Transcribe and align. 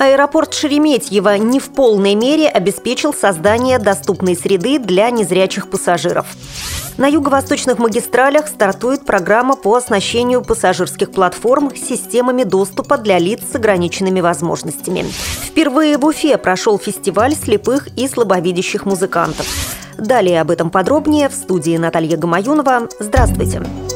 Аэропорт 0.00 0.54
Шереметьево 0.54 1.36
не 1.36 1.60
в 1.60 1.74
полной 1.74 2.14
мере 2.14 2.48
обеспечил 2.48 3.12
создание 3.12 3.78
доступной 3.78 4.34
среды 4.34 4.78
для 4.78 5.10
незрячих 5.10 5.68
пассажиров. 5.68 6.26
На 6.96 7.06
юго-восточных 7.06 7.78
магистралях 7.78 8.48
стартует 8.48 9.04
программа 9.04 9.56
по 9.56 9.74
оснащению 9.74 10.40
пассажирских 10.40 11.12
платформ 11.12 11.76
системами 11.76 12.44
доступа 12.44 12.96
для 12.96 13.18
лиц 13.18 13.42
с 13.52 13.54
ограниченными 13.54 14.22
возможностями. 14.22 15.04
Впервые 15.44 15.98
в 15.98 16.06
Уфе 16.06 16.38
прошел 16.38 16.78
фестиваль 16.78 17.34
слепых 17.34 17.88
и 17.98 18.08
слабовидящих 18.08 18.86
музыкантов. 18.86 19.46
Далее 19.98 20.40
об 20.40 20.50
этом 20.50 20.70
подробнее 20.70 21.28
в 21.28 21.34
студии 21.34 21.76
Наталья 21.76 22.16
Гамаюнова. 22.16 22.88
Здравствуйте! 22.98 23.58
Здравствуйте! 23.58 23.89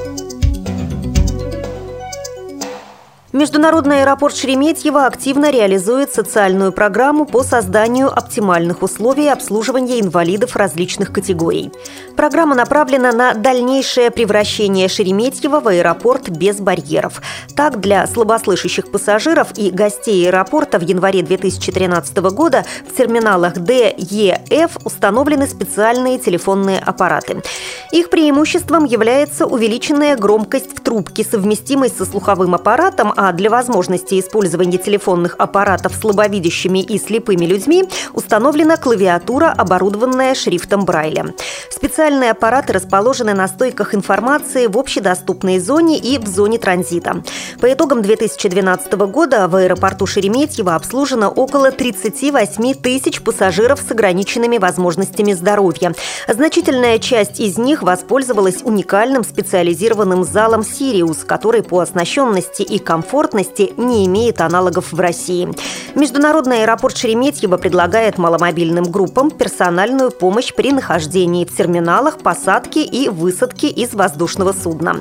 Международный 3.35 4.03
аэропорт 4.03 4.37
Шереметьево 4.37 5.07
активно 5.07 5.51
реализует 5.51 6.15
социальную 6.15 6.71
программу 6.71 7.27
по 7.27 7.43
созданию 7.43 8.17
оптимальных 8.17 8.81
условий 8.81 9.27
обслуживания 9.27 9.99
инвалидов 9.99 10.55
различных 10.55 11.13
категорий. 11.13 11.73
Программа 12.15 12.55
направлена 12.55 13.11
на 13.11 13.35
дальнейшее 13.35 14.13
превращение 14.13 14.87
Шереметьево 14.87 15.59
в 15.59 15.67
аэропорт 15.67 16.29
без 16.29 16.61
барьеров. 16.61 17.21
Так, 17.57 17.81
для 17.81 18.07
слабослышащих 18.07 18.93
пассажиров 18.93 19.49
и 19.57 19.73
гостей 19.73 20.29
аэропорта 20.29 20.79
в 20.79 20.83
январе 20.83 21.23
2013 21.23 22.17
года 22.19 22.65
в 22.89 22.97
терминалах 22.97 23.55
Д, 23.55 23.97
Е, 23.99 24.43
Ф 24.49 24.77
установлены 24.85 25.49
специальные 25.49 26.21
телефонные 26.21 26.79
аппараты. 26.79 27.43
Их 27.91 28.11
преимуществом 28.11 28.85
является 28.85 29.45
увеличенная 29.45 30.17
громкость 30.17 30.79
в 30.79 30.81
трубке, 30.81 31.25
совместимой 31.25 31.91
со 31.91 32.05
слуховым 32.05 32.55
аппаратом, 32.55 33.13
а 33.17 33.24
для 33.33 33.51
возможности 33.51 34.21
использования 34.21 34.79
телефонных 34.79 35.37
аппаратов 35.39 35.95
слабовидящими 35.95 36.83
и 36.83 36.99
слепыми 36.99 37.47
людьми 37.47 37.85
установлена 38.13 38.77
клавиатура, 38.77 39.55
оборудованная 39.57 40.35
шрифтом 40.35 40.85
Брайля. 40.85 41.35
Специальные 41.71 42.31
аппараты 42.31 42.73
расположены 42.73 43.35
на 43.35 43.49
стойках 43.49 43.95
информации 43.95 44.67
в 44.67 44.79
общедоступной 44.79 45.59
зоне 45.59 45.99
и 45.99 46.19
в 46.19 46.27
зоне 46.27 46.59
транзита. 46.59 47.23
По 47.61 47.73
итогам 47.73 48.03
2012 48.03 48.93
года 48.93 49.49
в 49.49 49.57
аэропорту 49.57 50.07
Шереметьево 50.07 50.75
обслужено 50.75 51.29
около 51.29 51.71
38 51.71 52.75
тысяч 52.75 53.23
пассажиров 53.23 53.81
с 53.81 53.91
ограниченными 53.91 54.59
возможностями 54.59 55.33
здоровья. 55.33 55.95
Значительная 56.29 56.99
часть 56.99 57.41
из 57.41 57.59
них 57.59 57.83
воспользовалась 57.83 58.63
уникальным 58.63 59.25
специализированным 59.25 60.25
залом 60.25 60.63
«Сириус», 60.63 61.25
который 61.25 61.63
по 61.63 61.81
оснащенности 61.81 62.63
и 62.63 62.79
комфорту 62.79 63.14
комфортности 63.15 63.73
не 63.77 64.07
имеет 64.07 64.41
аналогов 64.41 64.93
в 64.93 64.99
России. 64.99 65.49
Международный 65.95 66.63
аэропорт 66.63 66.97
Шереметьево 66.97 67.59
предлагает 67.59 68.19
маломобильным 68.19 68.91
группам 68.91 69.31
персональную 69.31 70.11
помощь 70.11 70.53
при 70.53 70.73
нахождении 70.73 71.45
в 71.45 71.57
терминалах, 71.57 72.19
посадке 72.19 72.83
и 72.83 73.09
высадке 73.09 73.69
из 73.69 73.95
воздушного 73.95 74.53
судна. 74.53 74.97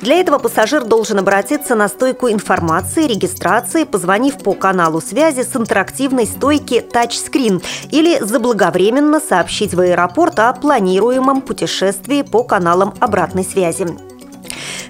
Для 0.00 0.14
этого 0.14 0.38
пассажир 0.38 0.84
должен 0.84 1.18
обратиться 1.18 1.74
на 1.74 1.88
стойку 1.88 2.30
информации, 2.30 3.06
регистрации, 3.06 3.84
позвонив 3.84 4.38
по 4.38 4.54
каналу 4.54 5.02
связи 5.02 5.42
с 5.42 5.54
интерактивной 5.54 6.24
стойки 6.24 6.80
«Тачскрин» 6.80 7.60
или 7.90 8.18
заблаговременно 8.18 9.20
сообщить 9.20 9.74
в 9.74 9.80
аэропорт 9.80 10.38
о 10.38 10.54
планируемом 10.54 11.42
путешествии 11.42 12.22
по 12.22 12.44
каналам 12.44 12.94
обратной 12.98 13.44
связи. 13.44 14.07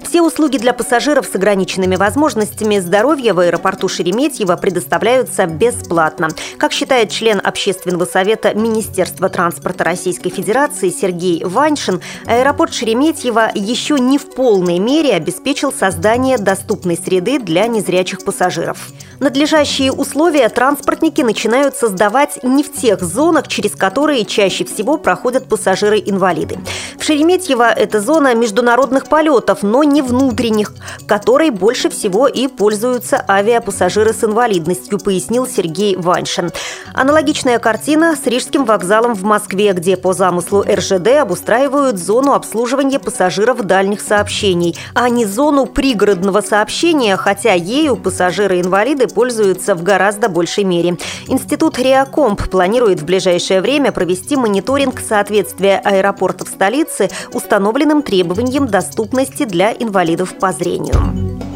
Все 0.09 0.23
услуги 0.23 0.57
для 0.57 0.73
пассажиров 0.73 1.27
с 1.31 1.35
ограниченными 1.35 1.95
возможностями 1.95 2.79
здоровья 2.79 3.35
в 3.35 3.41
аэропорту 3.41 3.87
Шереметьево 3.87 4.55
предоставляются 4.55 5.45
бесплатно. 5.45 6.29
Как 6.57 6.73
считает 6.73 7.11
член 7.11 7.39
Общественного 7.43 8.05
совета 8.05 8.55
Министерства 8.55 9.29
транспорта 9.29 9.83
Российской 9.83 10.31
Федерации 10.31 10.89
Сергей 10.89 11.43
Ваншин, 11.43 12.01
аэропорт 12.25 12.73
Шереметьево 12.73 13.51
еще 13.53 13.99
не 13.99 14.17
в 14.17 14.33
полной 14.33 14.79
мере 14.79 15.13
обеспечил 15.13 15.71
создание 15.71 16.39
доступной 16.39 16.97
среды 16.97 17.37
для 17.37 17.67
незрячих 17.67 18.23
пассажиров. 18.23 18.87
Надлежащие 19.19 19.91
условия 19.91 20.49
транспортники 20.49 21.21
начинают 21.21 21.75
создавать 21.75 22.39
не 22.41 22.63
в 22.63 22.73
тех 22.73 23.03
зонах, 23.03 23.47
через 23.47 23.75
которые 23.75 24.25
чаще 24.25 24.65
всего 24.65 24.97
проходят 24.97 25.47
пассажиры-инвалиды. 25.47 26.57
В 26.99 27.03
Шереметьево 27.05 27.71
это 27.71 28.01
зона 28.01 28.35
международных 28.35 29.07
полетов, 29.07 29.63
но 29.63 29.83
не 29.83 30.01
внутренних, 30.01 30.73
которой 31.07 31.49
больше 31.49 31.89
всего 31.89 32.27
и 32.27 32.47
пользуются 32.47 33.23
авиапассажиры 33.25 34.13
с 34.13 34.25
инвалидностью, 34.25 34.99
пояснил 34.99 35.47
Сергей 35.47 35.95
Ваншин. 35.95 36.51
Аналогичная 36.93 37.57
картина 37.59 38.17
с 38.21 38.27
Рижским 38.27 38.65
вокзалом 38.65 39.13
в 39.15 39.23
Москве, 39.23 39.71
где 39.71 39.95
по 39.95 40.11
замыслу 40.11 40.63
РЖД 40.63 41.21
обустраивают 41.21 41.97
зону 41.97 42.33
обслуживания 42.33 42.99
пассажиров 42.99 43.61
дальних 43.61 44.01
сообщений, 44.01 44.77
а 44.93 45.07
не 45.07 45.25
зону 45.25 45.67
пригородного 45.67 46.41
сообщения, 46.41 47.15
хотя 47.15 47.53
ею 47.53 47.95
пассажиры-инвалиды 47.95 49.07
пользуются 49.07 49.73
в 49.73 49.83
гораздо 49.83 50.27
большей 50.27 50.65
мере. 50.65 50.97
Институт 51.27 51.79
Реакомп 51.79 52.49
планирует 52.49 52.99
в 52.99 53.05
ближайшее 53.05 53.61
время 53.61 53.93
провести 53.93 54.35
мониторинг 54.35 54.99
соответствия 54.99 55.81
аэропортов 55.81 56.49
столицы 56.89 57.09
установленным 57.33 58.01
требованиям 58.01 58.67
доступности 58.67 59.45
для 59.45 59.71
инвалидов 59.71 60.35
по 60.39 60.51
зрению. 60.51 61.48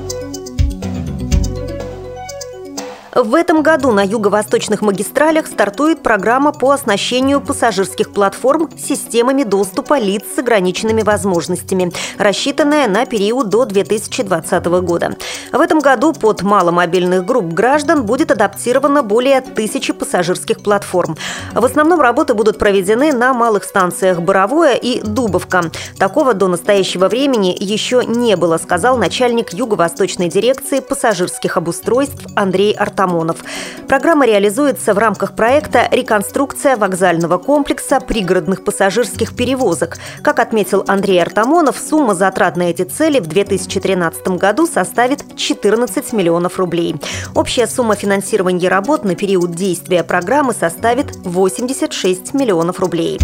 В 3.15 3.35
этом 3.35 3.61
году 3.61 3.91
на 3.91 4.03
юго-восточных 4.03 4.81
магистралях 4.81 5.45
стартует 5.45 6.01
программа 6.01 6.51
по 6.51 6.71
оснащению 6.71 7.41
пассажирских 7.41 8.11
платформ 8.11 8.71
системами 8.75 9.43
доступа 9.43 9.99
лиц 9.99 10.23
с 10.35 10.39
ограниченными 10.39 11.03
возможностями, 11.03 11.91
рассчитанная 12.17 12.87
на 12.87 13.05
период 13.05 13.49
до 13.49 13.65
2020 13.65 14.65
года. 14.65 15.15
В 15.51 15.61
этом 15.61 15.79
году 15.79 16.13
под 16.13 16.41
маломобильных 16.41 17.23
групп 17.23 17.53
граждан 17.53 18.03
будет 18.03 18.31
адаптировано 18.31 19.03
более 19.03 19.41
тысячи 19.41 19.93
пассажирских 19.93 20.63
платформ. 20.63 21.15
В 21.53 21.63
основном 21.63 22.01
работы 22.01 22.33
будут 22.33 22.57
проведены 22.57 23.13
на 23.13 23.31
малых 23.35 23.63
станциях 23.63 24.21
Боровое 24.21 24.73
и 24.73 25.01
Дубовка. 25.01 25.69
Такого 25.99 26.33
до 26.33 26.47
настоящего 26.47 27.09
времени 27.09 27.55
еще 27.59 28.03
не 28.03 28.35
было, 28.35 28.57
сказал 28.57 28.97
начальник 28.97 29.53
юго-восточной 29.53 30.29
дирекции 30.29 30.79
пассажирских 30.79 31.57
обустройств 31.57 32.25
Андрей 32.35 32.73
Артамонов. 32.73 33.02
Артамонов. 33.03 33.37
Программа 33.87 34.25
реализуется 34.25 34.93
в 34.93 34.97
рамках 34.97 35.35
проекта 35.35 35.87
«Реконструкция 35.91 36.77
вокзального 36.77 37.37
комплекса 37.37 37.99
пригородных 37.99 38.63
пассажирских 38.63 39.35
перевозок». 39.35 39.97
Как 40.21 40.39
отметил 40.39 40.83
Андрей 40.87 41.21
Артамонов, 41.21 41.77
сумма 41.77 42.15
затрат 42.15 42.55
на 42.55 42.63
эти 42.63 42.83
цели 42.83 43.19
в 43.19 43.27
2013 43.27 44.27
году 44.39 44.65
составит 44.67 45.35
14 45.35 46.13
миллионов 46.13 46.57
рублей. 46.59 46.95
Общая 47.35 47.67
сумма 47.67 47.95
финансирования 47.95 48.69
работ 48.69 49.03
на 49.03 49.15
период 49.15 49.51
действия 49.51 50.03
программы 50.03 50.53
составит 50.53 51.15
86 51.23 52.33
миллионов 52.33 52.79
рублей. 52.79 53.19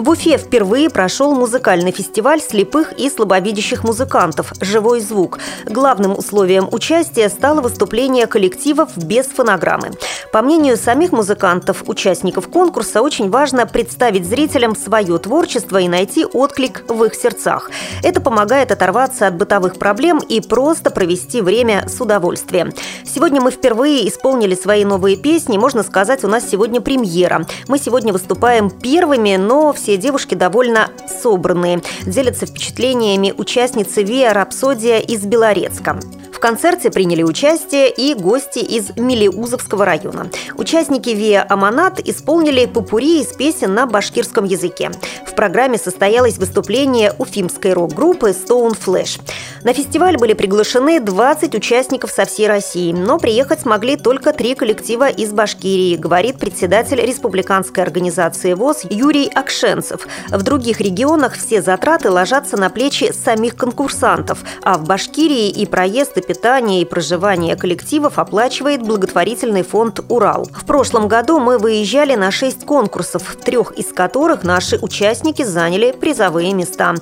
В 0.00 0.08
Уфе 0.08 0.38
впервые 0.38 0.88
прошел 0.88 1.34
музыкальный 1.34 1.92
фестиваль 1.92 2.40
слепых 2.40 2.94
и 2.98 3.10
слабовидящих 3.10 3.84
музыкантов 3.84 4.54
«Живой 4.58 5.00
звук». 5.00 5.38
Главным 5.66 6.16
условием 6.16 6.70
участия 6.72 7.28
стало 7.28 7.60
выступление 7.60 8.26
коллективов 8.26 8.96
без 8.96 9.26
фонограммы. 9.26 9.90
По 10.32 10.40
мнению 10.40 10.78
самих 10.78 11.12
музыкантов, 11.12 11.82
участников 11.86 12.48
конкурса, 12.48 13.02
очень 13.02 13.28
важно 13.28 13.66
представить 13.66 14.24
зрителям 14.24 14.74
свое 14.74 15.18
творчество 15.18 15.76
и 15.76 15.86
найти 15.86 16.24
отклик 16.24 16.82
в 16.88 17.04
их 17.04 17.14
сердцах. 17.14 17.70
Это 18.02 18.22
помогает 18.22 18.72
оторваться 18.72 19.26
от 19.26 19.36
бытовых 19.36 19.78
проблем 19.78 20.18
и 20.26 20.40
просто 20.40 20.90
провести 20.90 21.42
время 21.42 21.86
с 21.86 22.00
удовольствием. 22.00 22.72
Сегодня 23.04 23.42
мы 23.42 23.50
впервые 23.50 24.08
исполнили 24.08 24.54
свои 24.54 24.86
новые 24.86 25.18
песни. 25.18 25.58
Можно 25.58 25.82
сказать, 25.82 26.24
у 26.24 26.28
нас 26.28 26.48
сегодня 26.48 26.80
премьера. 26.80 27.44
Мы 27.68 27.76
сегодня 27.76 28.14
выступаем 28.14 28.70
первыми, 28.70 29.36
но 29.36 29.74
все 29.74 29.89
все 29.90 29.96
девушки 29.96 30.36
довольно 30.36 30.88
собранные. 31.20 31.82
Делятся 32.06 32.46
впечатлениями 32.46 33.34
участницы 33.36 34.04
«Виа 34.04 34.32
Рапсодия» 34.32 35.00
из 35.00 35.24
Белорецка. 35.26 35.98
В 36.40 36.42
концерте 36.42 36.90
приняли 36.90 37.22
участие 37.22 37.90
и 37.90 38.14
гости 38.14 38.60
из 38.60 38.96
Мелеузовского 38.96 39.84
района. 39.84 40.30
Участники 40.54 41.10
Виа 41.10 41.44
Аманат 41.46 42.00
исполнили 42.00 42.64
попури 42.64 43.20
из 43.20 43.26
песен 43.26 43.74
на 43.74 43.84
башкирском 43.84 44.46
языке. 44.46 44.90
В 45.26 45.34
программе 45.34 45.76
состоялось 45.76 46.38
выступление 46.38 47.12
уфимской 47.18 47.74
рок-группы 47.74 48.30
Stone 48.30 48.74
Flash. 48.74 49.20
На 49.64 49.74
фестиваль 49.74 50.16
были 50.16 50.32
приглашены 50.32 50.98
20 50.98 51.54
участников 51.54 52.10
со 52.10 52.24
всей 52.24 52.48
России, 52.48 52.92
но 52.92 53.18
приехать 53.18 53.60
смогли 53.60 53.96
только 53.96 54.32
три 54.32 54.54
коллектива 54.54 55.10
из 55.10 55.32
Башкирии, 55.32 55.96
говорит 55.96 56.38
председатель 56.38 57.02
республиканской 57.02 57.82
организации 57.82 58.54
ВОЗ 58.54 58.84
Юрий 58.88 59.28
Акшенцев. 59.28 60.08
В 60.30 60.42
других 60.42 60.80
регионах 60.80 61.34
все 61.34 61.60
затраты 61.60 62.10
ложатся 62.10 62.56
на 62.56 62.70
плечи 62.70 63.12
самих 63.12 63.56
конкурсантов, 63.56 64.38
а 64.62 64.78
в 64.78 64.84
Башкирии 64.84 65.50
и 65.50 65.66
проезд 65.66 66.16
и 66.16 66.29
питание 66.30 66.82
и 66.82 66.84
проживание 66.84 67.56
коллективов 67.56 68.20
оплачивает 68.20 68.82
благотворительный 68.82 69.64
фонд 69.64 69.98
«Урал». 70.08 70.44
В 70.44 70.64
прошлом 70.64 71.08
году 71.08 71.40
мы 71.40 71.58
выезжали 71.58 72.14
на 72.14 72.30
шесть 72.30 72.64
конкурсов, 72.64 73.24
в 73.26 73.34
трех 73.34 73.72
из 73.72 73.86
которых 73.86 74.44
наши 74.44 74.78
участники 74.80 75.42
заняли 75.42 75.90
призовые 75.90 76.54
места. 76.54 76.94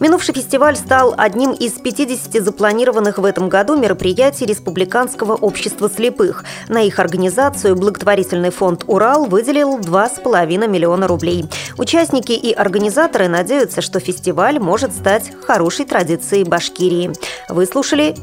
Минувший 0.00 0.34
фестиваль 0.34 0.76
стал 0.76 1.14
одним 1.16 1.52
из 1.52 1.72
50 1.72 2.44
запланированных 2.44 3.16
в 3.16 3.24
этом 3.24 3.48
году 3.48 3.74
мероприятий 3.74 4.44
Республиканского 4.44 5.32
общества 5.34 5.88
слепых. 5.88 6.44
На 6.68 6.82
их 6.82 6.98
организацию 6.98 7.76
благотворительный 7.76 8.50
фонд 8.50 8.84
«Урал» 8.86 9.24
выделил 9.24 9.78
2,5 9.78 10.68
миллиона 10.68 11.08
рублей. 11.08 11.46
Участники 11.78 12.32
и 12.32 12.52
организаторы 12.52 13.28
надеются, 13.28 13.80
что 13.80 13.98
фестиваль 13.98 14.58
может 14.58 14.92
стать 14.92 15.32
хорошей 15.42 15.86
традицией 15.86 16.44
Башкирии. 16.44 17.10
Вы 17.48 17.64
слушали 17.64 18.14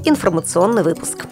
информационный 0.52 0.84
выпуск. 0.84 1.28